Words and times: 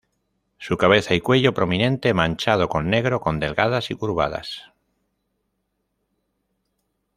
Su 0.57 0.77
cabeza 0.77 1.13
y 1.13 1.19
cuello 1.21 1.53
prominente 1.53 2.15
manchado 2.15 2.67
con 2.69 2.89
negro, 2.89 3.21
con 3.21 3.39
delgadas 3.39 3.91
y 3.91 3.93
curvadas. 3.93 4.73